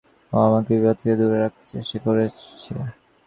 ও 0.31 0.45
আমাকে 0.47 0.71
বিপদ 0.73 0.95
থেকে 0.99 1.15
দুরে 1.19 1.37
রাখতে 1.39 1.63
চেষ্টা 1.71 1.97
করেছে। 2.05 2.73